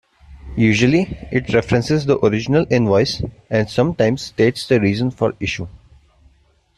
Usually 0.57 1.15
it 1.31 1.53
references 1.53 2.07
the 2.07 2.17
original 2.25 2.65
Invoice 2.71 3.21
and 3.51 3.69
sometimes 3.69 4.23
states 4.23 4.67
the 4.67 4.79
reason 4.81 5.11
for 5.11 5.35
issue. 5.39 5.67